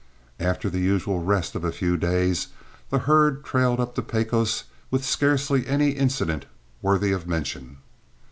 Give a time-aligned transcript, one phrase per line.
[0.39, 2.47] After the usual rest of a few days,
[2.89, 6.47] the herd trailed up the Pecos with scarcely an incident
[6.81, 7.77] worthy of mention.